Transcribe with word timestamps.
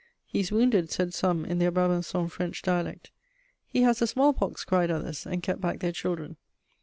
"He 0.25 0.39
is 0.39 0.51
wounded," 0.51 0.89
said 0.89 1.13
some, 1.13 1.45
in 1.45 1.59
their 1.59 1.71
Brabançon 1.71 2.27
French 2.31 2.63
dialect. 2.63 3.11
"He 3.67 3.83
has 3.83 3.99
the 3.99 4.07
smallpox," 4.07 4.65
cried 4.65 4.89
others, 4.89 5.27
and 5.27 5.43
kept 5.43 5.61
back 5.61 5.79
their 5.79 5.91
children. 5.91 6.37